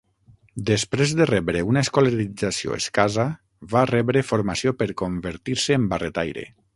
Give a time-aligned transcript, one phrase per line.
[0.69, 3.27] Després de rebre una escolarització escassa,
[3.75, 6.49] va rebre formació per convertir-se en barretaire.